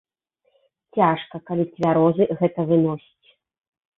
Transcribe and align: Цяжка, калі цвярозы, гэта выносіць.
Цяжка, 0.97 1.35
калі 1.49 1.65
цвярозы, 1.73 2.23
гэта 2.39 2.59
выносіць. 2.71 3.29